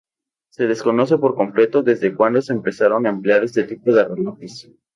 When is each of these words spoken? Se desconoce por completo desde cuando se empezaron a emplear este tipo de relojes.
Se 0.49 0.65
desconoce 0.65 1.19
por 1.19 1.35
completo 1.35 1.83
desde 1.83 2.15
cuando 2.15 2.41
se 2.41 2.53
empezaron 2.53 3.05
a 3.05 3.11
emplear 3.11 3.43
este 3.43 3.65
tipo 3.65 3.93
de 3.93 4.05
relojes. 4.05 4.67